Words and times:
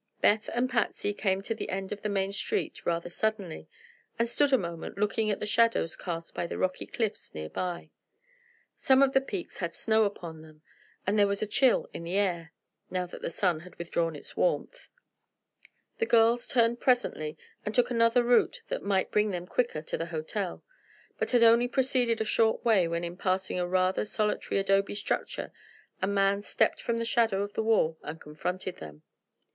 Beth 0.19 0.49
and 0.55 0.67
Patsy 0.67 1.13
came 1.13 1.43
to 1.43 1.53
the 1.53 1.69
end 1.69 1.91
of 1.91 2.01
the 2.01 2.09
main 2.09 2.33
street 2.33 2.87
rather 2.87 3.07
suddenly, 3.07 3.67
and 4.17 4.27
stood 4.27 4.51
a 4.51 4.57
moment 4.57 4.97
looking 4.97 5.29
at 5.29 5.39
the 5.39 5.45
shadows 5.45 5.95
cast 5.95 6.33
by 6.33 6.47
the 6.47 6.57
rocky 6.57 6.87
cliffs 6.87 7.35
near 7.35 7.51
by. 7.51 7.91
Some 8.75 9.03
of 9.03 9.13
the 9.13 9.21
peaks 9.21 9.59
had 9.59 9.75
snow 9.75 10.05
upon 10.05 10.41
them, 10.41 10.63
and 11.05 11.19
there 11.19 11.27
was 11.27 11.43
a 11.43 11.45
chill 11.45 11.87
in 11.93 12.03
the 12.03 12.17
air, 12.17 12.51
now 12.89 13.05
that 13.05 13.21
the 13.21 13.29
sun 13.29 13.59
had 13.59 13.75
withdrawn 13.75 14.15
its 14.15 14.35
warmth. 14.35 14.89
The 15.99 16.07
girls 16.07 16.47
turned 16.47 16.79
presently 16.79 17.37
and 17.63 17.75
took 17.75 17.91
another 17.91 18.23
route 18.23 18.63
that 18.69 18.81
might 18.81 19.11
bring 19.11 19.29
them 19.29 19.45
quicker 19.45 19.83
to 19.83 19.97
the 19.99 20.07
hotel, 20.07 20.63
but 21.19 21.29
had 21.29 21.43
only 21.43 21.67
proceeded 21.67 22.19
a 22.19 22.25
short 22.25 22.65
way 22.65 22.87
when 22.87 23.03
in 23.03 23.17
passing 23.17 23.59
a 23.59 23.67
rather 23.67 24.03
solitary 24.05 24.59
adobe 24.59 24.95
structure 24.95 25.51
a 26.01 26.07
man 26.07 26.41
stepped 26.41 26.81
from 26.81 26.97
the 26.97 27.05
shadow 27.05 27.43
of 27.43 27.53
the 27.53 27.61
wall 27.61 27.99
and 28.01 28.19
confronted 28.19 28.77
them. 28.77 29.03